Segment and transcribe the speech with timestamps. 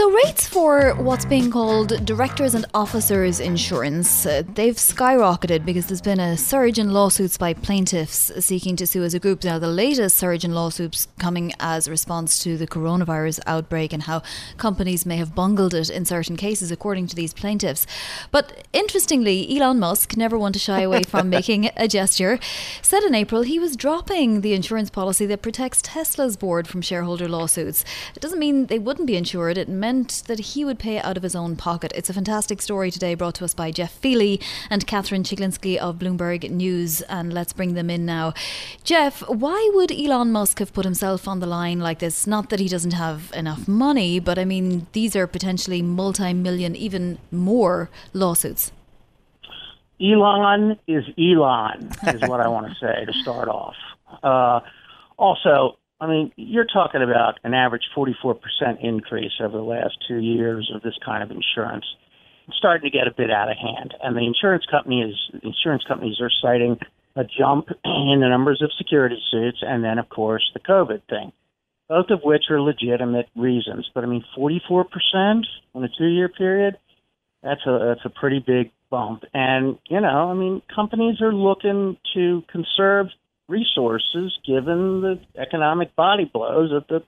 [0.00, 6.00] So, rates for what's being called directors and officers insurance, uh, they've skyrocketed because there's
[6.00, 9.44] been a surge in lawsuits by plaintiffs seeking to sue as a group.
[9.44, 14.04] Now, the latest surge in lawsuits coming as a response to the coronavirus outbreak and
[14.04, 14.22] how
[14.56, 17.86] companies may have bungled it in certain cases, according to these plaintiffs.
[18.30, 22.38] But interestingly, Elon Musk, never one to shy away from making a gesture,
[22.80, 27.28] said in April he was dropping the insurance policy that protects Tesla's board from shareholder
[27.28, 27.84] lawsuits.
[28.16, 29.58] It doesn't mean they wouldn't be insured.
[29.58, 31.90] It meant meant that he would pay out of his own pocket.
[31.96, 35.98] It's a fantastic story today brought to us by Jef Feeley and Katherine Chiglinsky of
[35.98, 37.00] Bloomberg News.
[37.02, 38.32] And let's bring them in now.
[38.84, 42.24] Jef, why would Elon Musk have put himself on the line like this?
[42.24, 46.76] Not that he doesn't have enough money, but I mean, these are potentially multi million,
[46.76, 48.70] even more lawsuits.
[50.00, 53.74] Elon is Elon, is what I want to say to start off.
[54.22, 54.60] Uh,
[55.16, 58.40] also, I mean, you're talking about an average 44%
[58.82, 61.84] increase over the last two years of this kind of insurance.
[62.48, 66.16] It's starting to get a bit out of hand, and the insurance companies insurance companies
[66.20, 66.78] are citing
[67.16, 71.32] a jump in the numbers of security suits, and then, of course, the COVID thing,
[71.88, 73.88] both of which are legitimate reasons.
[73.94, 74.86] But I mean, 44%
[75.74, 76.78] in a two-year period,
[77.42, 79.24] that's a that's a pretty big bump.
[79.34, 83.08] And you know, I mean, companies are looking to conserve
[83.50, 87.02] resources given the economic body blows that the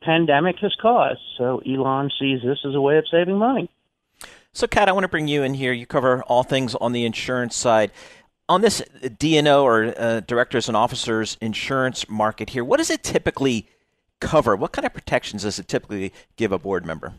[0.00, 1.20] pandemic has caused.
[1.36, 3.68] So Elon sees this as a way of saving money.
[4.54, 5.72] So, Kat, I want to bring you in here.
[5.72, 7.90] You cover all things on the insurance side.
[8.48, 8.82] On this
[9.18, 13.66] D&O or uh, directors and officers insurance market here, what does it typically
[14.20, 14.54] cover?
[14.54, 17.14] What kind of protections does it typically give a board member?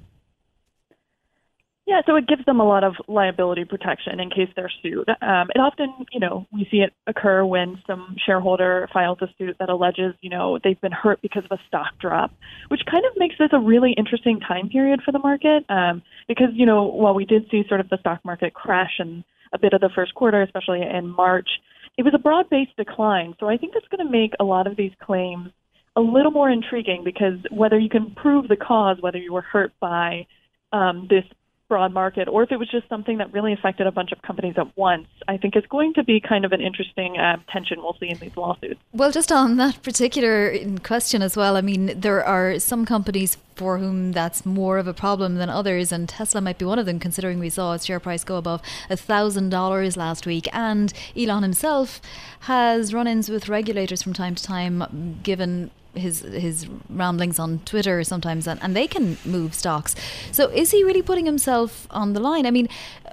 [1.86, 5.10] Yeah, so it gives them a lot of liability protection in case they're sued.
[5.22, 9.58] Um, it often, you know, we see it occur when some shareholder files a suit
[9.60, 12.32] that alleges, you know, they've been hurt because of a stock drop,
[12.70, 15.66] which kind of makes this a really interesting time period for the market.
[15.68, 19.26] Um, because, you know, while we did see sort of the stock market crash in
[19.52, 21.50] a bit of the first quarter, especially in March,
[21.98, 23.36] it was a broad based decline.
[23.42, 25.50] So I think that's going to make a lot of these claims
[25.98, 29.74] a little more intriguing because whether you can prove the cause, whether you were hurt
[29.82, 30.26] by
[30.72, 31.26] um, this
[31.69, 34.56] broad market or if it was just something that really affected a bunch of companies
[34.57, 37.96] at once, I think is going to be kind of an interesting uh, tension we'll
[38.00, 38.79] see in these lawsuits.
[38.91, 43.78] Well, just on that particular question as well, I mean, there are some companies for
[43.78, 47.00] whom that's more of a problem than others, and Tesla might be one of them,
[47.00, 50.47] considering we saw its share price go above $1,000 last week.
[50.53, 52.02] And Elon himself
[52.41, 58.04] has run ins with regulators from time to time, given his his ramblings on Twitter
[58.04, 59.96] sometimes, and, and they can move stocks.
[60.31, 62.46] So is he really putting himself on the line?
[62.46, 62.68] I mean,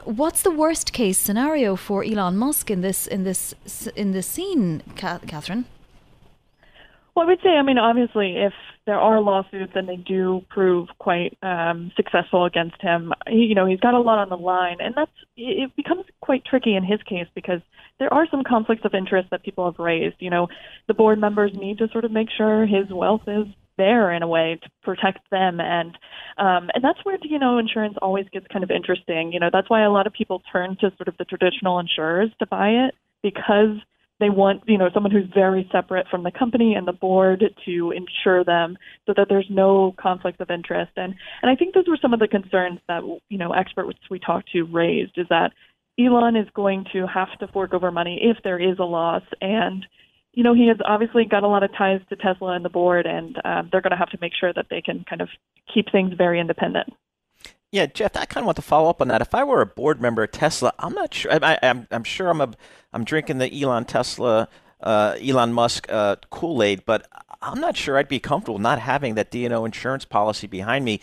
[0.04, 3.54] what's the worst case scenario for Elon Musk in this in this
[3.96, 5.64] in this scene, Katherine?
[7.14, 8.52] Well, I would say, I mean, obviously, if
[8.86, 13.80] there are lawsuits and they do prove quite um, successful against him, you know, he's
[13.80, 17.26] got a lot on the line, and that's it becomes quite tricky in his case
[17.34, 17.60] because
[17.98, 20.16] there are some conflicts of interest that people have raised.
[20.20, 20.48] You know,
[20.88, 23.46] the board members need to sort of make sure his wealth is
[23.76, 25.58] there in a way to protect them.
[25.60, 25.96] And
[26.38, 29.32] um and that's where you know insurance always gets kind of interesting.
[29.32, 32.30] You know that's why a lot of people turn to sort of the traditional insurers
[32.40, 33.76] to buy it because
[34.20, 37.92] they want you know someone who's very separate from the company and the board to
[37.92, 38.76] insure them
[39.06, 42.20] so that there's no conflict of interest and and I think those were some of
[42.20, 45.52] the concerns that you know experts we talked to raised is that
[45.98, 49.84] Elon is going to have to fork over money if there is a loss and
[50.32, 53.06] you know, he has obviously got a lot of ties to Tesla and the board,
[53.06, 55.28] and uh, they're going to have to make sure that they can kind of
[55.72, 56.92] keep things very independent.
[57.72, 59.22] Yeah, Jef, I kind of want to follow up on that.
[59.22, 61.32] If I were a board member at Tesla, I'm not sure.
[61.32, 62.50] I, am I'm sure I'm a
[62.92, 64.48] I'm drinking the Elon Tesla,
[64.82, 67.06] uh, Elon Musk uh, Kool Aid, but
[67.40, 71.00] I'm not sure I'd be comfortable not having that D&O insurance policy behind me.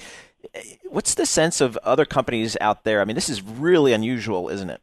[0.89, 2.99] What's the sense of other companies out there?
[2.99, 4.81] I mean, this is really unusual, isn't it?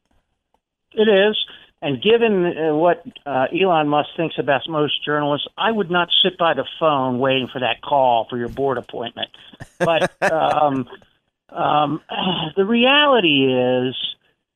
[0.92, 1.36] It is.
[1.82, 6.38] And given uh, what uh, Elon Musk thinks about most journalists, I would not sit
[6.38, 9.28] by the phone waiting for that call for your board appointment.
[9.78, 10.88] But um,
[11.54, 12.00] um,
[12.56, 13.94] the reality is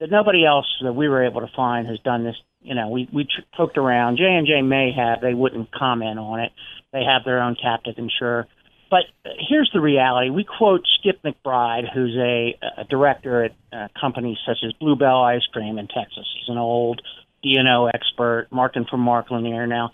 [0.00, 2.36] that nobody else that we were able to find has done this.
[2.60, 4.16] You know, we we poked around.
[4.18, 5.20] J and J may have.
[5.20, 6.52] They wouldn't comment on it.
[6.92, 8.46] They have their own captive insurer.
[8.90, 9.04] But
[9.48, 10.30] here's the reality.
[10.30, 15.44] We quote Skip McBride, who's a, a director at uh, companies such as Bluebell Ice
[15.52, 16.26] Cream in Texas.
[16.34, 17.02] He's an old
[17.42, 19.90] D&O expert, marking for Mark Lanier now.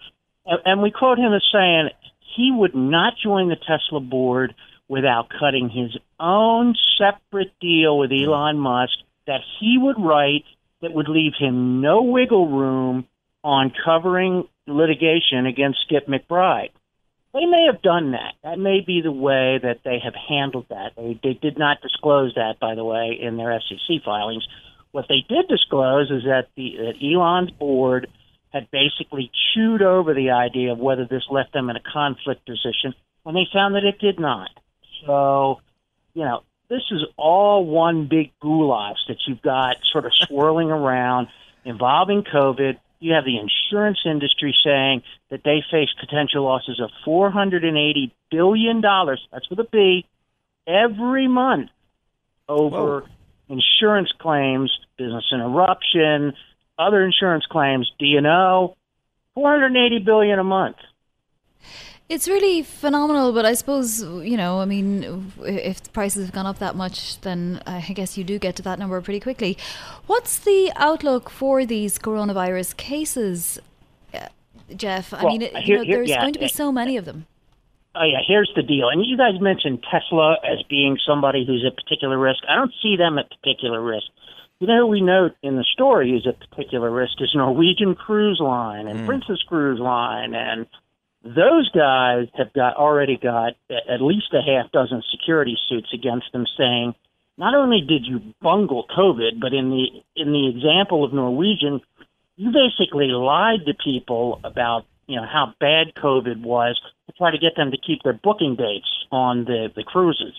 [0.46, 1.90] And, and we quote him as saying
[2.36, 4.54] he would not join the Tesla board
[4.88, 8.24] without cutting his own separate deal with hmm.
[8.24, 8.94] Elon Musk
[9.26, 10.44] that he would write
[10.82, 13.06] that would leave him no wiggle room
[13.42, 16.70] on covering litigation against Skip McBride.
[17.32, 18.34] They may have done that.
[18.44, 20.92] That may be the way that they have handled that.
[20.96, 24.46] They, they did not disclose that, by the way, in their SEC filings.
[24.92, 28.06] What they did disclose is that the that Elon's board
[28.52, 32.94] had basically chewed over the idea of whether this left them in a conflict position
[33.24, 34.50] when they found that it did not.
[35.06, 35.60] So,
[36.14, 41.28] you know, this is all one big goulash that you've got sort of swirling around
[41.64, 48.10] involving COVID, you have the insurance industry saying that they face potential losses of $480
[48.30, 50.06] billion, that's with a B,
[50.66, 51.70] every month
[52.48, 53.06] over Whoa.
[53.48, 56.34] insurance claims, business interruption,
[56.78, 58.76] other insurance claims, D&O,
[59.34, 60.76] 480 billion a month.
[62.14, 66.46] It's really phenomenal, but I suppose, you know, I mean, if the prices have gone
[66.46, 69.58] up that much, then I guess you do get to that number pretty quickly.
[70.06, 73.58] What's the outlook for these coronavirus cases,
[74.14, 74.28] uh,
[74.76, 75.10] Jef?
[75.10, 77.26] Well, I mean, it, here, know, there's yeah, going to be so many of them.
[77.96, 78.90] Oh, yeah, here's the deal.
[78.90, 82.44] And you guys mentioned Tesla as being somebody who's at particular risk.
[82.48, 84.06] I don't see them at particular risk.
[84.60, 88.86] You know, we note in the story is at particular risk is Norwegian Cruise Line
[88.86, 89.06] and mm.
[89.06, 90.66] Princess Cruise Line and
[91.24, 96.44] those guys have got already got at least a half dozen security suits against them
[96.58, 96.94] saying
[97.38, 99.86] not only did you bungle covid but in the
[100.16, 101.80] in the example of norwegian
[102.36, 107.38] you basically lied to people about you know how bad covid was to try to
[107.38, 110.34] get them to keep their booking dates on the the cruises.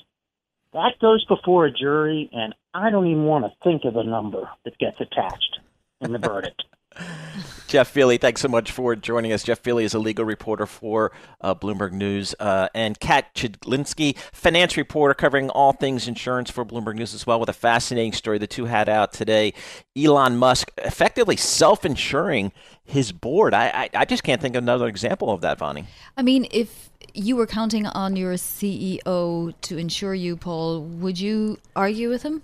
[0.73, 4.47] That goes before a jury and i don't even want to think of the number
[4.65, 5.59] that gets attached
[6.01, 6.63] in the verdict
[7.75, 9.43] Jef Feeley, thanks so much for joining us.
[9.43, 11.11] Jef Feeley is a legal reporter for
[11.41, 16.95] uh, Bloomberg News, uh, and Kat Chiglinsky, finance reporter covering all things insurance for Bloomberg
[16.95, 19.53] News as well, with a fascinating story the two had out today.
[19.93, 22.53] Elon Musk effectively self-insuring
[22.85, 23.53] his board.
[23.53, 25.83] I, I, I just can't think of another example of that, Vonnie.
[26.15, 31.59] I mean, if you were counting on your CEO to insure you, Paul, would you
[31.75, 32.43] argue with him?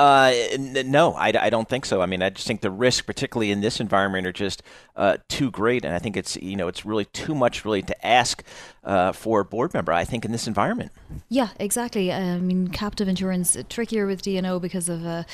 [0.00, 2.00] Uh, n- no, I, I don't think so.
[2.00, 4.62] I mean, I just think the risk, particularly in this environment, are just
[4.96, 8.06] uh, too great, and I think it's you know it's really too much really to
[8.06, 8.42] ask
[8.82, 9.92] uh, for a board member.
[9.92, 10.90] I think in this environment.
[11.28, 12.10] Yeah, exactly.
[12.10, 15.24] I mean, captive insurance trickier with D&O because of uh,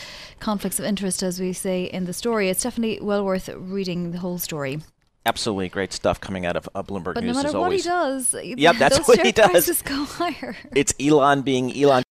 [0.41, 2.49] conflicts of interest, as we say in the story.
[2.49, 4.81] It's definitely well worth reading the whole story.
[5.27, 7.37] Absolutely great stuff coming out of uh, Bloomberg but News.
[7.37, 7.85] no matter what always.
[7.85, 9.81] he does, yep, that's what he does.
[9.83, 10.57] Go higher.
[10.75, 12.03] It's Elon being Elon.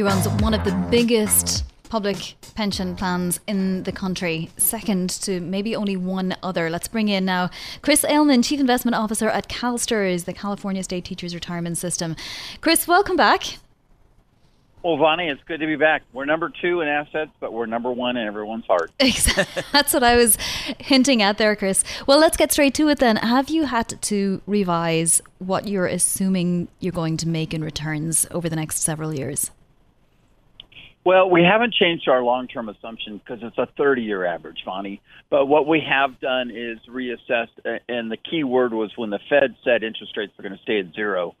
[0.00, 5.76] He runs one of the biggest public pension plans in the country, second to maybe
[5.76, 6.70] only one other.
[6.70, 7.50] Let's bring in now
[7.82, 12.16] Chris Ailman, Chief Investment Officer at CalSTRS, the California State Teachers Retirement System.
[12.62, 13.58] Chris, welcome back.
[14.82, 16.00] Well, Vonnie, it's good to be back.
[16.14, 18.90] We're number two in assets, but we're number one in everyone's heart.
[19.70, 20.38] That's what I was
[20.78, 21.84] hinting at there, Chris.
[22.06, 23.16] Well, let's get straight to it then.
[23.16, 28.48] Have you had to revise what you're assuming you're going to make in returns over
[28.48, 29.50] the next several years?
[31.04, 35.00] Well, we haven't changed our long-term assumption because it's a 30-year average, Vonnie.
[35.30, 39.56] But what we have done is reassessed, and the key word was when the Fed
[39.64, 41.34] said interest rates are going to stay at zero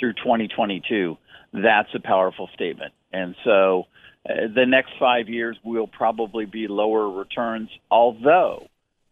[0.00, 1.16] through 2022.
[1.52, 2.92] That's a powerful statement.
[3.12, 3.84] And so
[4.28, 8.66] uh, the next five years will probably be lower returns, although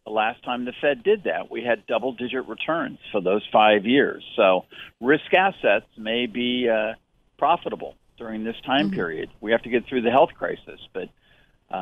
[0.05, 3.87] the last time the Fed did that, we had double digit returns for those five
[3.87, 4.25] years.
[4.35, 4.65] So
[5.01, 6.95] risk assets may be uh,
[7.39, 9.01] profitable during this time mm-hmm.
[9.01, 9.29] period.
[9.45, 11.09] We have to get through the health crisis, but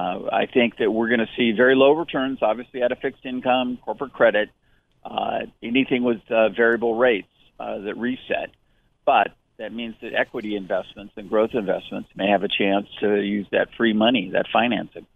[0.00, 3.24] Uh, I think that we're going to see very low returns, obviously, out of fixed
[3.32, 4.48] income, corporate credit,
[5.02, 8.48] uh, anything with uh, variable rates uh, that reset.
[9.04, 13.48] But that means that equity investments and growth investments may have a chance to use
[13.50, 15.06] that free money, that financing.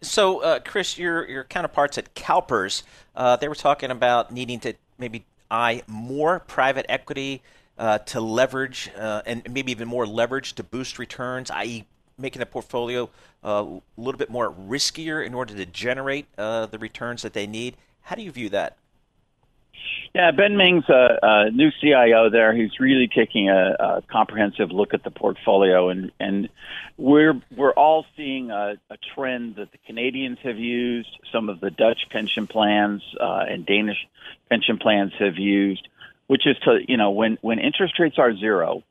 [0.00, 2.84] So, uh, Chris, your your counterparts at CalPERS,
[3.16, 5.18] uh, they were talking about needing to maybe
[5.50, 7.42] eye more private equity
[7.78, 11.84] uh, to leverage uh, and maybe even more leverage to boost returns, i.e.,
[12.18, 13.10] making the portfolio
[13.44, 17.46] uh, a little bit more riskier in order to generate uh, the returns that they
[17.46, 17.76] need.
[18.02, 18.76] How do you view that?
[20.14, 22.54] Yeah, Ben Meng's a, a new CIO there.
[22.54, 26.48] He's really taking a, a comprehensive look at the portfolio, and and
[26.96, 31.70] we're we're all seeing a, a trend that the Canadians have used, some of the
[31.70, 34.06] Dutch pension plans uh, and Danish
[34.48, 35.86] pension plans have used,
[36.26, 38.82] which is to you know when when interest rates are zero,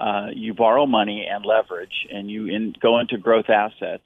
[0.00, 4.04] uh, you borrow money and leverage, and you in, go into growth assets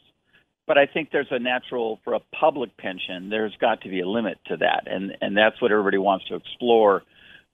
[0.66, 3.28] but I think there's a natural for a public pension.
[3.28, 6.34] There's got to be a limit to that, and and that's what everybody wants to
[6.34, 7.02] explore.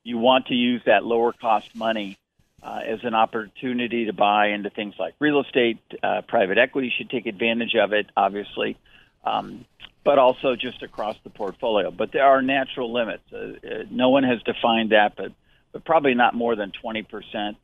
[0.02, 2.16] You want to use that lower cost money
[2.62, 5.78] uh, as an opportunity to buy into things like real estate.
[6.02, 8.78] Uh, private equity should take advantage of it, obviously,
[9.24, 9.66] um,
[10.04, 11.90] but also just across the portfolio.
[11.90, 13.22] But there are natural limits.
[13.32, 15.32] Uh, uh no one has defined that, but
[15.72, 17.06] but probably not more than 20%,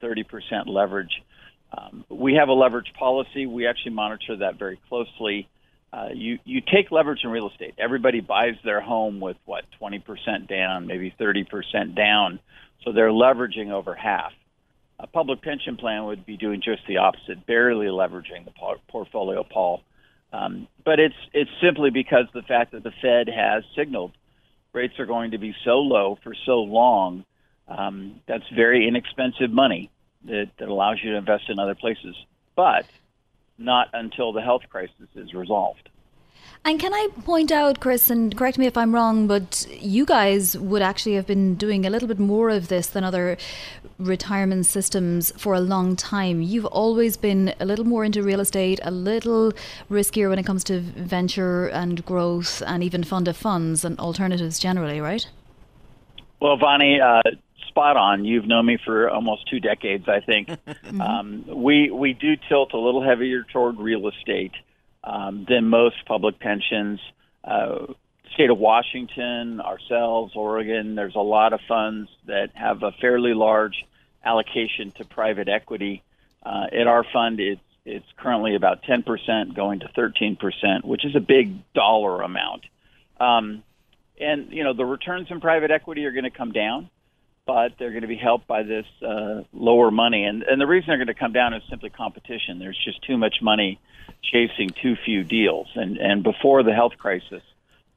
[0.03, 1.21] 30% leverage
[1.77, 3.47] um, we have a leverage policy.
[3.47, 5.49] We actually monitor that very closely.
[5.93, 7.75] Uh, you you take leverage in real estate.
[7.79, 12.41] Everybody buys their home with what 20% down, maybe 30% down,
[12.85, 14.33] so they're leveraging over half.
[14.99, 18.53] A public pension plan would be doing just the opposite, barely leveraging the
[18.89, 19.83] portfolio, Paul.
[20.33, 24.13] Um, but it's it's simply because the fact that the Fed has signaled
[24.73, 27.25] rates are going to be so low for so long.
[27.67, 29.91] Um, that's very inexpensive money
[30.25, 32.17] that, that allows you to invest in other places,
[32.57, 32.87] but
[33.59, 35.89] not until the health crisis is resolved.
[36.65, 40.59] And can I point out, Chris, and correct me if I'm wrong, but you guys
[40.59, 43.39] would actually have been doing a little bit more of this than other
[43.99, 46.43] retirement systems for a long time.
[46.43, 49.53] You've always been a little more into real estate, a little
[49.91, 54.59] riskier when it comes to venture and growth and even fund of funds and alternatives
[54.59, 55.27] generally, right?
[56.41, 57.23] Well, Vonnie, uh,
[57.69, 58.25] spot on.
[58.25, 60.49] You've known me for almost two decades, I think.
[60.67, 61.01] mm-hmm.
[61.01, 64.53] um, we we do tilt a little heavier toward real estate
[65.09, 67.01] um, than most public pensions.
[67.43, 67.87] Uh,
[68.35, 70.95] state of Washington, ourselves, Oregon.
[70.95, 73.87] There's a lot of funds that have a fairly large
[74.23, 76.03] allocation to private equity.
[76.45, 81.21] Uh, at our fund, it's it's currently about 10% going to 13%, which is a
[81.21, 82.65] big dollar amount.
[83.19, 83.63] Um,
[84.21, 86.91] and you know the returns in private equity are going to come down
[87.49, 90.25] but they're going to be helped by this uh, lower money.
[90.25, 92.59] And, and the reason they're going to come down is simply competition.
[92.59, 93.81] There's just too much money
[94.23, 95.67] chasing too few deals.
[95.75, 97.43] And, and before the health crisis,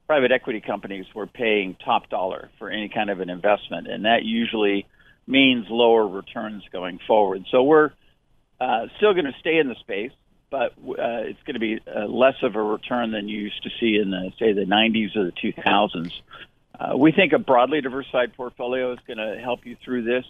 [0.06, 4.24] private equity companies were paying top dollar for any kind of an investment, and that
[4.24, 4.86] usually
[5.26, 7.44] means lower returns going forward.
[7.50, 7.90] So we're
[8.58, 10.12] uh, still going to stay in the space,
[10.50, 13.70] but uh, it's going to be uh, less of a return than you used to
[13.78, 16.12] see in the say the 90s or the 2000s.
[16.82, 20.24] Uh, we think a broadly diversified portfolio is going to help you through this.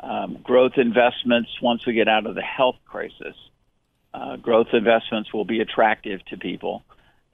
[0.00, 3.36] Um, growth investments, once we get out of the health crisis,
[4.12, 6.82] uh, growth investments will be attractive to people.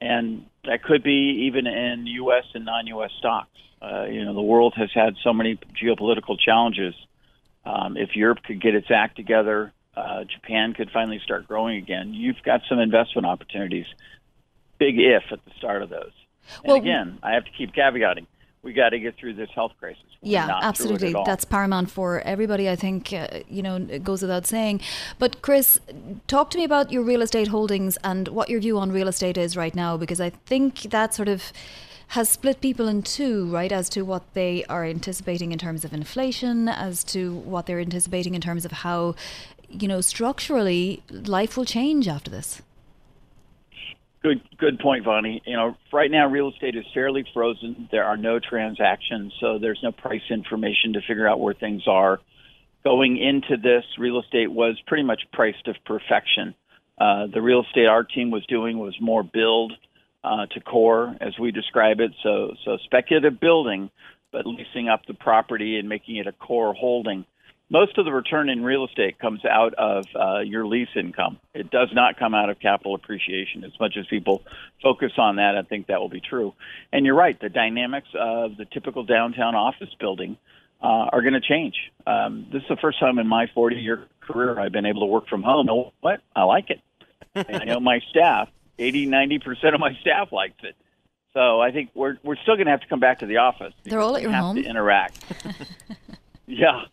[0.00, 2.44] And that could be even in U.S.
[2.54, 3.10] and non-U.S.
[3.18, 3.48] stocks.
[3.80, 6.94] Uh, you know, the world has had so many geopolitical challenges.
[7.64, 12.12] Um, if Europe could get its act together, uh, Japan could finally start growing again.
[12.12, 13.87] You've got some investment opportunities.
[14.78, 16.12] Big if at the start of those.
[16.64, 18.26] And well, again, I have to keep caveating
[18.62, 20.02] we got to get through this health crisis.
[20.22, 21.14] We're yeah, absolutely.
[21.24, 22.68] That's paramount for everybody.
[22.68, 24.80] I think uh, you know it goes without saying.
[25.18, 25.80] But Chris,
[26.26, 29.36] talk to me about your real estate holdings and what your view on real estate
[29.36, 31.52] is right now, because I think that sort of
[32.08, 35.92] has split people in two, right, as to what they are anticipating in terms of
[35.92, 39.14] inflation, as to what they're anticipating in terms of how,
[39.68, 42.62] you know, structurally life will change after this.
[44.22, 45.42] Good, good point, Vonnie.
[45.46, 47.88] You know, right now real estate is fairly frozen.
[47.92, 52.18] There are no transactions, so there's no price information to figure out where things are.
[52.82, 56.54] Going into this, real estate was pretty much priced to perfection.
[57.00, 59.72] Uh, the real estate our team was doing was more build
[60.25, 62.10] uh, to core, as we describe it.
[62.25, 63.88] So, so speculative building,
[64.32, 67.25] but leasing up the property and making it a core holding
[67.70, 71.38] most of the return in real estate comes out of uh, your lease income.
[71.54, 73.64] It does not come out of capital appreciation.
[73.64, 74.42] As much as people
[74.82, 76.54] focus on that, I think that will be true.
[76.92, 80.38] And you're right, the dynamics of the typical downtown office building
[80.82, 81.75] uh, are going to change.
[82.06, 85.06] Um, this is the first time in my 40 year career I've been able to
[85.06, 85.66] work from home.
[85.66, 86.20] You know what?
[86.34, 86.80] I like it.
[87.34, 88.48] and I know my staff
[88.78, 90.76] 80, 90 percent of my staff likes it.
[91.34, 93.75] So I think we're we're still going to have to come back to the office.
[93.84, 94.56] They're all at your have home.
[94.56, 95.22] to interact.
[96.46, 96.84] yeah,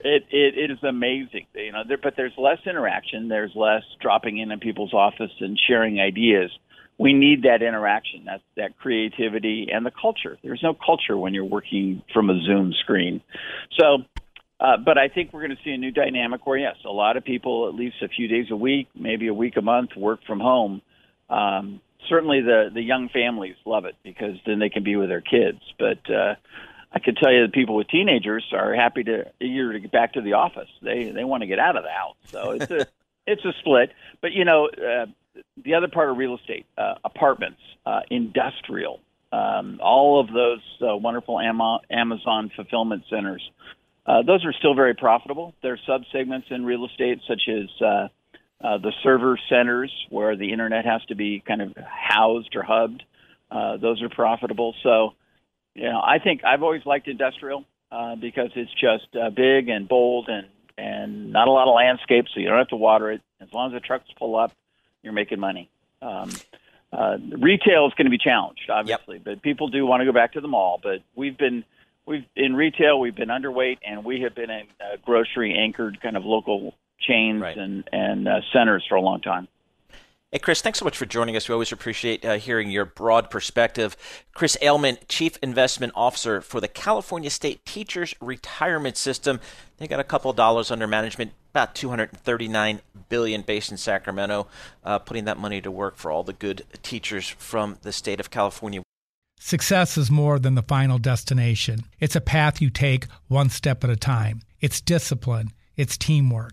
[0.00, 1.46] it, it it is amazing.
[1.54, 3.28] You know, there, but there's less interaction.
[3.28, 6.50] There's less dropping in in people's office and sharing ideas.
[6.98, 10.38] We need that interaction, that that creativity, and the culture.
[10.42, 13.20] There's no culture when you're working from a Zoom screen.
[13.78, 14.04] So
[14.60, 17.16] uh, but I think we're going to see a new dynamic where, yes, a lot
[17.16, 20.20] of people, at least a few days a week, maybe a week a month, work
[20.26, 20.82] from home.
[21.30, 25.20] Um, certainly, the the young families love it because then they can be with their
[25.20, 25.60] kids.
[25.78, 26.34] But uh,
[26.92, 30.14] I can tell you, the people with teenagers are happy to eager to get back
[30.14, 30.68] to the office.
[30.82, 32.16] They they want to get out of the house.
[32.26, 32.86] So it's a
[33.26, 33.90] it's a split.
[34.20, 35.06] But you know, uh,
[35.62, 39.00] the other part of real estate, uh, apartments, uh, industrial,
[39.32, 43.48] um, all of those uh, wonderful Amazon fulfillment centers
[44.08, 45.54] uh, those are still very profitable.
[45.62, 48.08] There are subsegments in real estate, such as uh,
[48.66, 53.02] uh, the server centers, where the internet has to be kind of housed or hubbed.
[53.50, 54.74] Uh, those are profitable.
[54.82, 55.12] So,
[55.78, 59.88] you know, I think I've always liked industrial uh, because it's just uh, big and
[59.88, 63.20] bold and and not a lot of landscape, so you don't have to water it.
[63.40, 64.52] As long as the trucks pull up,
[65.02, 65.68] you're making money.
[66.00, 66.30] Um,
[66.92, 69.24] uh, retail is going to be challenged, obviously, yep.
[69.24, 70.80] but people do want to go back to the mall.
[70.82, 71.64] But we've been
[72.06, 76.16] we've in retail we've been underweight, and we have been in uh, grocery anchored kind
[76.16, 77.56] of local chains right.
[77.56, 79.48] and and uh, centers for a long time.
[80.30, 81.48] Hey, Chris, thanks so much for joining us.
[81.48, 83.96] We always appreciate uh, hearing your broad perspective.
[84.34, 89.40] Chris Ailman, Chief Investment Officer for the California State Teachers Retirement System.
[89.78, 94.48] They got a couple dollars under management, about 239 billion based in Sacramento,
[94.84, 98.30] uh, putting that money to work for all the good teachers from the state of
[98.30, 98.82] California.
[99.40, 101.84] Success is more than the final destination.
[102.00, 104.42] It's a path you take one step at a time.
[104.60, 106.52] It's discipline, it's teamwork,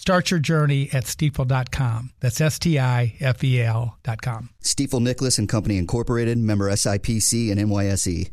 [0.00, 2.12] Start your journey at stifel.com.
[2.20, 4.48] That's S T I F E L.com.
[4.62, 8.30] Stifel Nicolaus and Company Incorporated, member SIPC and NYSE.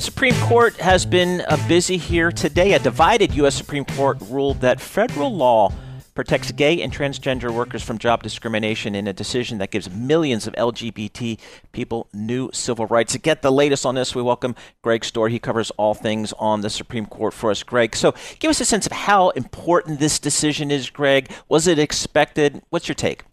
[0.00, 2.74] Supreme Court has been uh, busy here today.
[2.74, 3.56] A divided U.S.
[3.56, 5.72] Supreme Court ruled that federal law
[6.14, 10.54] protects gay and transgender workers from job discrimination in a decision that gives millions of
[10.54, 11.38] LGBT
[11.72, 13.12] people new civil rights.
[13.12, 15.30] To get the latest on this, we welcome Greg Stohr.
[15.30, 17.62] He covers all things on the Supreme Court for us.
[17.62, 21.30] Greg, so give us a sense of how important this decision is, Greg.
[21.48, 22.62] Was it expected?
[22.70, 23.24] What's your take?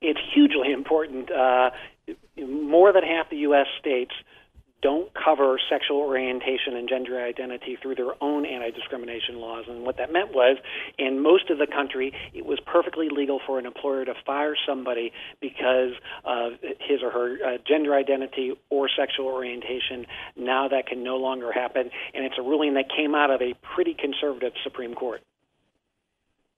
[0.00, 1.30] It's hugely important.
[1.30, 1.70] Uh,
[2.36, 3.66] more than half the U.S.
[3.78, 4.12] states
[4.84, 9.64] don't cover sexual orientation and gender identity through their own anti discrimination laws.
[9.66, 10.58] And what that meant was,
[10.98, 15.10] in most of the country, it was perfectly legal for an employer to fire somebody
[15.40, 15.92] because
[16.26, 20.04] of his or her uh, gender identity or sexual orientation.
[20.36, 21.88] Now that can no longer happen.
[22.12, 25.22] And it's a ruling that came out of a pretty conservative Supreme Court.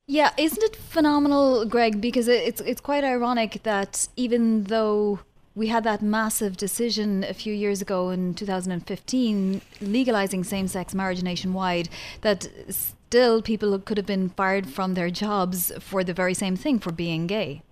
[0.09, 2.01] Yeah, isn't it phenomenal, Greg?
[2.01, 5.21] Because it's it's quite ironic that even though
[5.57, 11.23] we had that massive decision a few years ago in 2015 legalizing same sex marriage
[11.23, 11.89] nationwide
[12.21, 16.79] that still people could have been fired from their jobs for the very same thing
[16.79, 17.63] for being gay.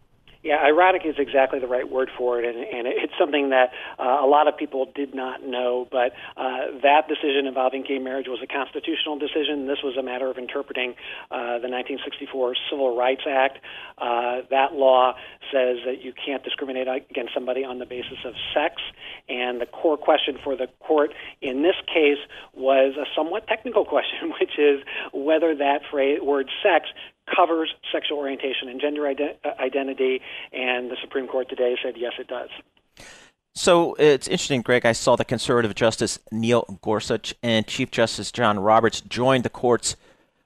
[0.44, 4.20] Yeah, ironic is exactly the right word for it, and, and it's something that uh,
[4.20, 5.88] a lot of people did not know.
[5.90, 9.66] But uh, that decision involving gay marriage was a constitutional decision.
[9.66, 10.96] This was a matter of interpreting
[11.30, 13.56] uh, the 1964 Civil Rights Act.
[13.96, 15.14] Uh, that law
[15.50, 18.82] says that you can't discriminate against somebody on the basis of sex,
[19.30, 22.20] and the core question for the court in this case
[22.52, 26.90] was a somewhat technical question, which is whether that phrase, word sex
[27.34, 30.20] covers sexual orientation and gender ident- uh, identity,
[30.52, 32.50] and the Supreme Court today said yes, it does.
[33.54, 34.84] So it's interesting, Greg.
[34.84, 39.96] I saw the conservative Justice Neil Gorsuch and Chief Justice John Roberts joined the court's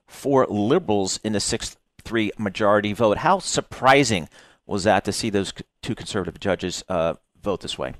[0.07, 3.17] four liberals in the 6 3 majority vote.
[3.17, 4.29] How surprising
[4.65, 7.93] was that to see those two conservative judges uh, vote this way?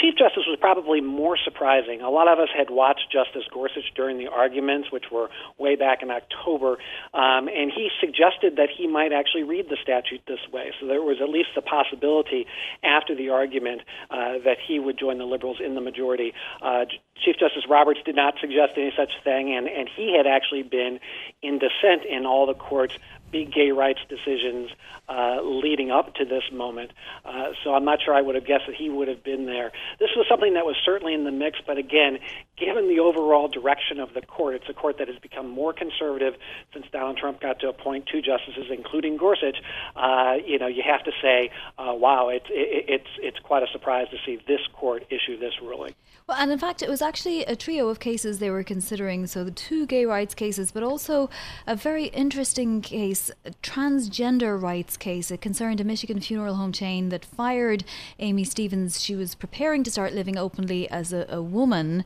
[0.00, 2.00] Chief Justice was probably more surprising.
[2.02, 6.02] A lot of us had watched Justice Gorsuch during the arguments, which were way back
[6.02, 6.78] in October,
[7.14, 10.72] um, and he suggested that he might actually read the statute this way.
[10.80, 12.46] So there was at least the possibility
[12.84, 16.32] after the argument uh, that he would join the liberals in the majority.
[16.62, 16.84] Uh,
[17.24, 21.00] Chief Justice Roberts did not suggest any such thing, and, and he had actually been
[21.42, 22.94] in dissent in all the court's
[23.30, 24.70] big gay rights decisions
[25.08, 26.92] uh, leading up to this moment.
[27.24, 29.72] Uh, so I'm not sure I would have guessed that he would have been there.
[29.98, 32.18] This was something that was certainly in the mix, but again,
[32.58, 36.34] given the overall direction of the court, it's a court that has become more conservative
[36.72, 39.58] since Donald Trump got to appoint two justices, including Gorsuch.
[39.96, 43.68] Uh, you know, you have to say, uh, wow, it's it, it's it's quite a
[43.72, 45.94] surprise to see this court issue this ruling.
[46.28, 49.26] Well, and in fact, it was actually a trio of cases they were considering.
[49.26, 51.30] So the two gay rights cases, but also
[51.66, 55.30] a very interesting case, a transgender rights case.
[55.30, 57.82] It concerned a Michigan funeral home chain that fired
[58.18, 59.00] Amy Stevens.
[59.00, 62.04] She was preparing to start living openly as a, a woman.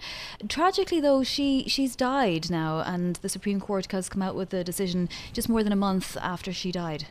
[0.48, 4.64] Tragically, though, she she's died now, and the Supreme Court has come out with a
[4.64, 7.06] decision just more than a month after she died.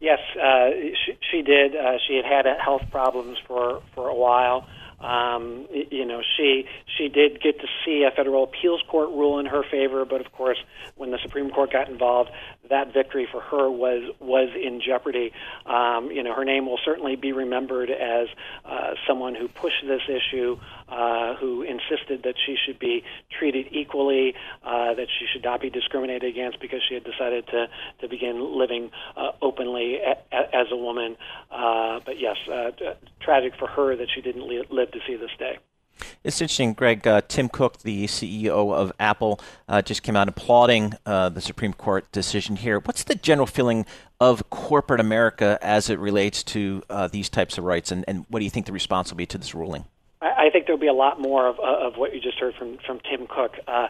[0.00, 0.70] Yes, uh,
[1.04, 1.76] she, she did.
[1.76, 4.66] Uh, she had had health problems for for a while.
[5.02, 6.64] Um, you know, she
[6.96, 10.32] she did get to see a federal appeals court rule in her favor, but of
[10.32, 10.58] course,
[10.96, 12.30] when the Supreme Court got involved,
[12.70, 15.32] that victory for her was was in jeopardy.
[15.66, 18.28] Um, you know, her name will certainly be remembered as
[18.64, 23.04] uh, someone who pushed this issue, uh, who insisted that she should be
[23.38, 27.66] treated equally, uh, that she should not be discriminated against because she had decided to
[28.00, 31.16] to begin living uh, openly a, a, as a woman.
[31.50, 32.70] Uh, but yes, uh,
[33.20, 35.58] tragic for her that she didn't live to see this day.
[36.24, 37.06] It's interesting, Greg.
[37.06, 41.72] Uh, Tim Cook, the CEO of Apple, uh, just came out applauding uh, the Supreme
[41.72, 42.78] Court decision here.
[42.78, 43.86] What's the general feeling
[44.20, 48.38] of corporate America as it relates to uh, these types of rights, and, and what
[48.38, 49.84] do you think the response will be to this ruling?
[50.20, 53.00] I think there'll be a lot more of, of what you just heard from, from
[53.00, 53.56] Tim Cook.
[53.66, 53.88] Uh,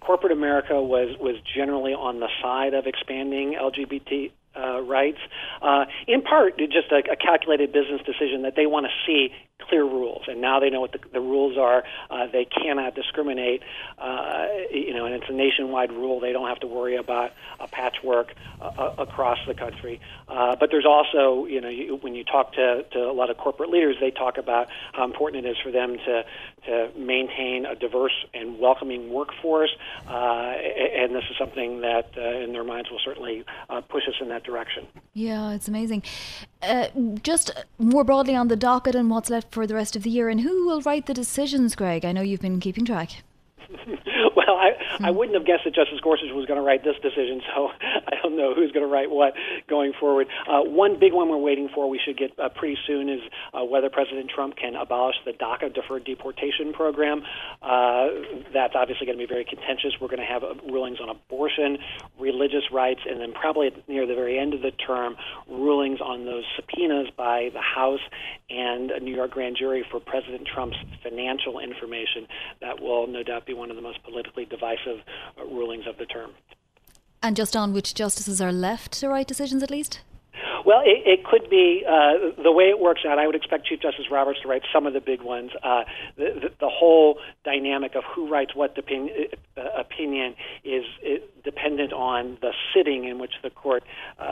[0.00, 5.18] corporate America was, was generally on the side of expanding LGBT uh, rights,
[5.62, 9.32] uh, in part just a, a calculated business decision that they want to see
[9.66, 11.82] clear rules, and now they know what the, the rules are.
[12.10, 13.62] Uh, they cannot discriminate,
[13.98, 16.20] uh, you know, and it's a nationwide rule.
[16.20, 20.00] They don't have to worry about a patchwork uh, across the country.
[20.28, 23.36] Uh, but there's also, you know, you, when you talk to, to a lot of
[23.36, 26.24] corporate leaders, they talk about how important it is for them to
[26.66, 29.70] to maintain a diverse and welcoming workforce,
[30.06, 34.14] uh, and this is something that, uh, in their minds, will certainly uh, push us
[34.20, 34.86] in that direction.
[35.14, 36.02] Yeah, it's amazing.
[36.60, 36.88] Uh,
[37.22, 40.28] just more broadly on the docket and what's left for the rest of the year,
[40.28, 42.04] and who will write the decisions, Greg?
[42.04, 43.22] I know you've been keeping track.
[44.36, 47.40] well, I, I wouldn't have guessed that Justice Gorsuch was going to write this decision,
[47.54, 49.34] so I don't know who's going to write what
[49.68, 50.28] going forward.
[50.48, 53.20] Uh, one big one we're waiting for, we should get uh, pretty soon, is
[53.54, 57.22] uh, whether President Trump can abolish the DACA deferred deportation program.
[57.62, 58.08] Uh,
[58.52, 59.94] that's obviously going to be very contentious.
[60.00, 61.78] We're going to have uh, rulings on abortion,
[62.18, 65.16] religious rights, and then probably near the very end of the term,
[65.48, 68.00] rulings on those subpoenas by the House
[68.50, 72.26] and a New York grand jury for President Trump's financial information.
[72.60, 75.00] That will no doubt be one of the most politically divisive
[75.38, 76.30] uh, rulings of the term.
[77.22, 80.00] And just on which justices are left to write decisions, at least?
[80.64, 83.18] Well, it, it could be uh, the way it works out.
[83.18, 85.50] I would expect Chief Justice Roberts to write some of the big ones.
[85.62, 85.84] Uh,
[86.16, 91.92] the, the, the whole dynamic of who writes what opinion, uh, opinion is, is dependent
[91.92, 93.82] on the sitting in which the court
[94.18, 94.22] uh,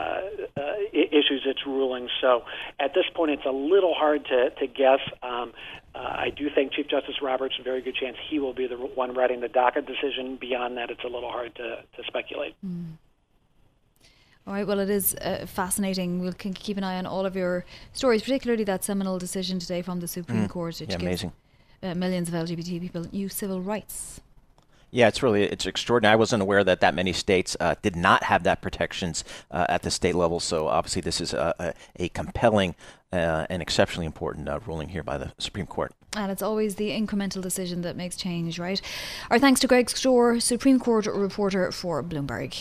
[0.57, 2.09] uh, issues its ruling.
[2.21, 2.43] So
[2.79, 4.99] at this point, it's a little hard to, to guess.
[5.23, 5.53] Um,
[5.95, 8.75] uh, I do think Chief Justice Roberts, a very good chance he will be the
[8.75, 10.37] one writing the DACA decision.
[10.39, 12.55] Beyond that, it's a little hard to, to speculate.
[12.65, 12.97] Mm.
[14.47, 14.65] All right.
[14.65, 16.21] Well, it is uh, fascinating.
[16.21, 19.99] We'll keep an eye on all of your stories, particularly that seminal decision today from
[19.99, 20.49] the Supreme mm.
[20.49, 21.25] Court, which yeah, gives.
[21.83, 24.21] Uh, millions of LGBT people new civil rights.
[24.89, 26.13] Yeah, it's really it's extraordinary.
[26.13, 29.81] I wasn't aware that that many states uh, did not have that protections uh, at
[29.83, 30.39] the state level.
[30.39, 31.73] So obviously, this is a, a,
[32.05, 32.73] a compelling
[33.11, 35.91] uh, and exceptionally important uh, ruling here by the Supreme Court.
[36.15, 38.81] And it's always the incremental decision that makes change, right?
[39.29, 42.57] Our thanks to Greg Stohr, Supreme Court reporter for Bloomberg.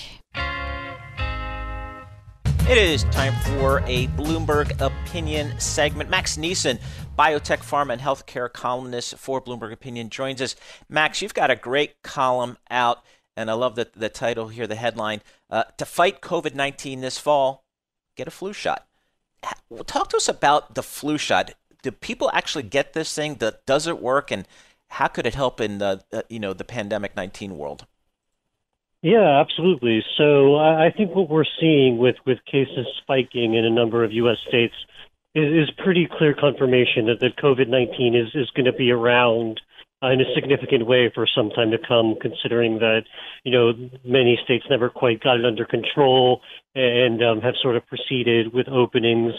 [2.68, 6.10] It is time for a Bloomberg Opinion segment.
[6.10, 6.80] Max Nisen,
[7.16, 10.56] biotech, pharma, and healthcare columnist for Bloomberg Opinion, joins us.
[10.88, 13.04] Max, you've got a great column out,
[13.36, 17.18] and I love the, the title here, the headline uh, To Fight COVID 19 This
[17.18, 17.64] Fall,
[18.16, 18.84] Get a Flu Shot.
[19.86, 21.52] Talk to us about the flu shot.
[21.82, 23.38] Do people actually get this thing?
[23.64, 24.32] Does it work?
[24.32, 24.44] And
[24.88, 27.86] how could it help in the, uh, you know, the pandemic 19 world?
[29.06, 30.02] Yeah, absolutely.
[30.18, 34.38] So I think what we're seeing with, with cases spiking in a number of U.S.
[34.48, 34.74] states
[35.32, 39.60] is, is pretty clear confirmation that, that COVID 19 is, is going to be around
[40.02, 43.02] uh, in a significant way for some time to come, considering that,
[43.44, 46.40] you know, many states never quite got it under control
[46.74, 49.34] and um, have sort of proceeded with openings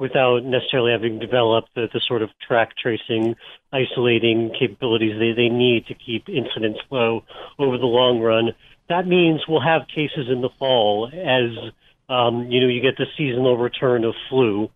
[0.00, 3.36] without necessarily having developed the, the sort of track tracing,
[3.72, 7.22] isolating capabilities they, they need to keep incidents low
[7.60, 8.50] over the long run.
[8.92, 11.72] That means we'll have cases in the fall as,
[12.10, 14.68] um, you know, you get the seasonal return of flu.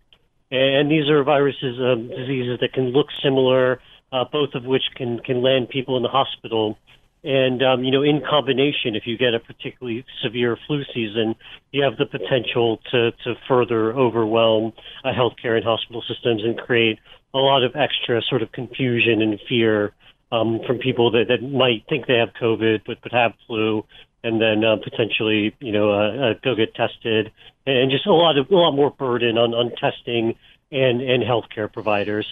[0.49, 3.79] And these are viruses, um, diseases that can look similar,
[4.11, 6.79] uh, both of which can, can land people in the hospital.
[7.23, 11.35] And, um, you know, in combination, if you get a particularly severe flu season,
[11.71, 16.97] you have the potential to, to further overwhelm uh, healthcare and hospital systems and create
[17.35, 19.93] a lot of extra sort of confusion and fear
[20.31, 23.85] um, from people that, that might think they have COVID but, but have flu
[24.23, 27.31] and then uh, potentially, you know, uh, uh, go get tested
[27.65, 30.35] and just a lot of a lot more burden on, on testing
[30.71, 32.25] and, and healthcare providers.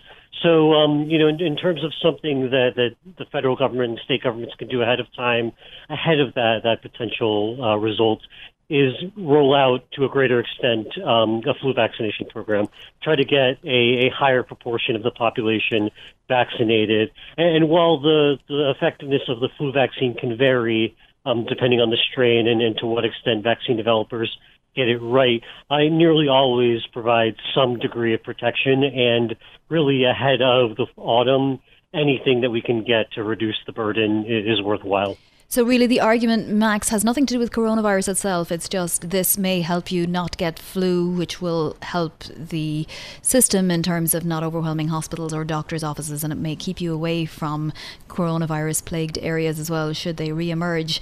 [0.44, 4.00] So, um, you know, in, in, terms of something that, that the federal government and
[4.04, 5.54] state governments can do ahead of time,
[5.90, 8.22] ahead of that, that potential uh, result,
[8.70, 12.68] is roll out to a greater extent um, a flu vaccination program.
[13.04, 15.92] Try to get a, a higher proportion of the population
[16.28, 17.12] vaccinated.
[17.38, 21.90] And, and while the, the effectiveness of the flu vaccine can vary um, depending on
[21.90, 24.36] the strain and, and to what extent vaccine developers
[24.76, 29.36] get it right, I nearly always provide some degree of protection and
[29.70, 31.60] really ahead of the autumn,
[31.94, 35.18] anything that we can get to reduce the burden is worthwhile.
[35.56, 38.52] So, really, the argument, Max, has nothing to do with coronavirus itself.
[38.52, 42.86] It's just this may help you not get flu, which will help the
[43.22, 46.94] system in terms of not overwhelming hospitals or doctors' offices, and it may keep you
[46.94, 47.72] away from
[48.10, 51.02] coronavirus plagued areas as well, should they re emerge.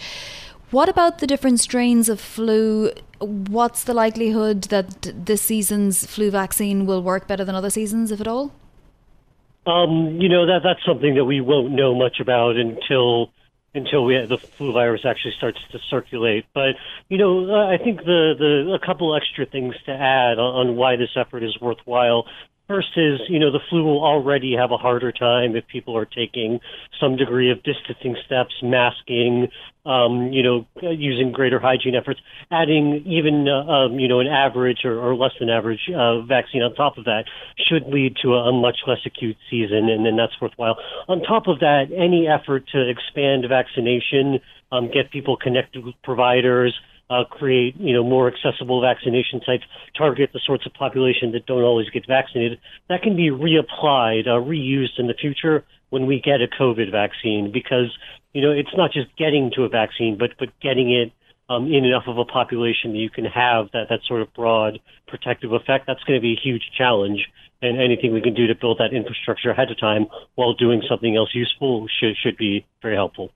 [0.69, 2.91] What about the different strains of flu?
[3.17, 8.21] What's the likelihood that this season's flu vaccine will work better than other seasons, if
[8.21, 8.51] at all?
[9.65, 13.31] Um, you know that that's something that we won't know much about until
[13.75, 16.45] until we the flu virus actually starts to circulate.
[16.53, 16.75] But
[17.09, 20.75] you know, uh, I think the the a couple extra things to add on, on
[20.75, 22.25] why this effort is worthwhile.
[22.67, 26.05] First is, you know, the flu will already have a harder time if people are
[26.05, 26.61] taking
[26.97, 29.49] some degree of distancing steps, masking,
[29.85, 32.21] um, you know, using greater hygiene efforts,
[32.51, 36.61] adding even, uh, um, you know, an average or, or less than average uh, vaccine
[36.61, 37.25] on top of that
[37.67, 40.77] should lead to a, a much less acute season, and then that's worthwhile.
[41.09, 44.39] On top of that, any effort to expand vaccination,
[44.71, 46.73] um, get people connected with providers,
[47.09, 49.63] uh, create you know more accessible vaccination sites,
[49.97, 52.59] target the sorts of population that don't always get vaccinated.
[52.89, 57.51] That can be reapplied, uh, reused in the future when we get a COVID vaccine,
[57.51, 57.95] because
[58.33, 61.11] you know it's not just getting to a vaccine, but but getting it
[61.49, 64.79] um, in enough of a population that you can have that that sort of broad
[65.07, 65.85] protective effect.
[65.85, 67.27] That's going to be a huge challenge,
[67.61, 71.15] and anything we can do to build that infrastructure ahead of time while doing something
[71.15, 73.31] else useful should should be very helpful.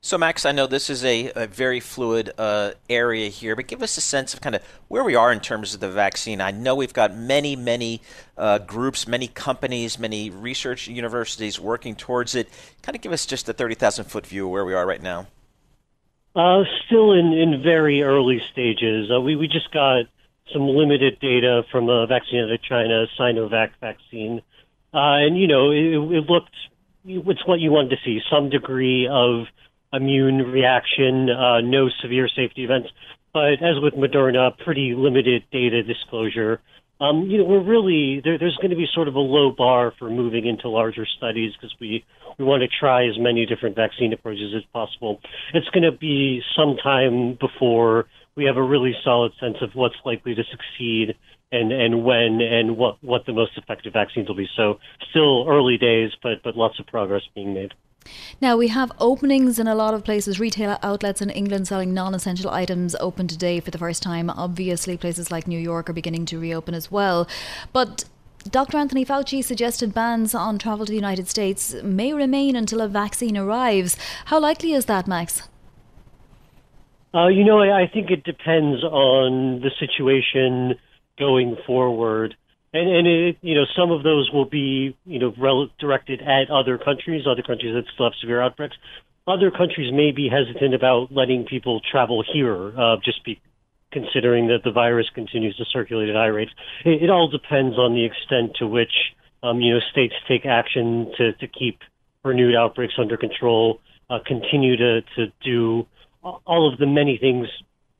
[0.00, 3.82] So, Max, I know this is a, a very fluid uh, area here, but give
[3.82, 6.40] us a sense of kind of where we are in terms of the vaccine.
[6.40, 8.00] I know we've got many, many
[8.36, 12.48] uh, groups, many companies, many research universities working towards it.
[12.82, 15.26] Kind of give us just a 30,000 foot view of where we are right now.
[16.36, 19.10] Uh, still in, in very early stages.
[19.12, 20.04] Uh, we, we just got
[20.52, 24.42] some limited data from a vaccine out of China, Sinovac vaccine.
[24.94, 26.54] Uh, and, you know, it, it looked,
[27.04, 29.46] it's what you wanted to see some degree of
[29.92, 32.88] immune reaction, uh, no severe safety events.
[33.32, 36.60] But as with Moderna, pretty limited data disclosure.
[37.00, 39.92] Um, you know, we're really there, there's going to be sort of a low bar
[39.98, 42.04] for moving into larger studies because we
[42.38, 45.20] we want to try as many different vaccine approaches as possible.
[45.54, 49.96] It's going to be some time before we have a really solid sense of what's
[50.04, 51.14] likely to succeed
[51.52, 54.48] and and when and what what the most effective vaccines will be.
[54.56, 54.78] So
[55.10, 57.74] still early days, but but lots of progress being made.
[58.40, 60.38] Now, we have openings in a lot of places.
[60.38, 64.30] Retail outlets in England selling non essential items open today for the first time.
[64.30, 67.28] Obviously, places like New York are beginning to reopen as well.
[67.72, 68.04] But
[68.48, 68.78] Dr.
[68.78, 73.36] Anthony Fauci suggested bans on travel to the United States may remain until a vaccine
[73.36, 73.96] arrives.
[74.26, 75.48] How likely is that, Max?
[77.14, 80.78] Uh, you know, I think it depends on the situation
[81.18, 82.36] going forward
[82.72, 86.50] and and it, you know some of those will be you know rel- directed at
[86.50, 88.76] other countries, other countries that still have severe outbreaks.
[89.26, 93.40] Other countries may be hesitant about letting people travel here, uh, just be
[93.92, 96.50] considering that the virus continues to circulate at high rates.
[96.84, 98.92] It, it all depends on the extent to which
[99.42, 101.80] um, you know states take action to to keep
[102.24, 105.86] renewed outbreaks under control, uh, continue to to do
[106.22, 107.46] all of the many things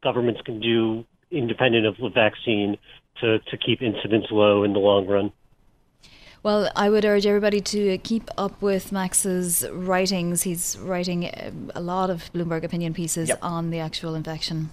[0.02, 2.78] governments can do independent of the vaccine
[3.20, 5.32] to, to keep incidents low in the long run.
[6.42, 10.42] Well, I would urge everybody to keep up with Max's writings.
[10.42, 11.24] He's writing
[11.74, 13.38] a lot of Bloomberg opinion pieces yep.
[13.42, 14.70] on the actual infection.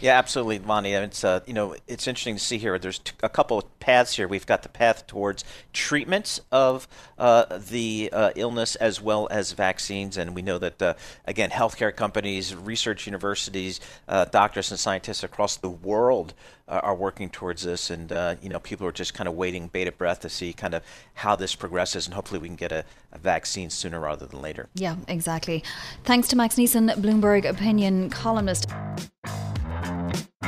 [0.00, 0.92] Yeah, absolutely, Vonnie.
[0.92, 2.78] It's uh, you know it's interesting to see here.
[2.78, 4.28] There's a couple of paths here.
[4.28, 6.86] We've got the path towards treatments of
[7.18, 11.94] uh, the uh, illness as well as vaccines, and we know that uh, again, healthcare
[11.94, 16.32] companies, research universities, uh, doctors, and scientists across the world
[16.68, 17.90] uh, are working towards this.
[17.90, 20.84] And you know, people are just kind of waiting bated breath to see kind of
[21.14, 24.68] how this progresses, and hopefully we can get a, a vaccine sooner rather than later.
[24.74, 25.64] Yeah, exactly.
[26.04, 28.68] Thanks to Max Nisen, Bloomberg opinion columnist.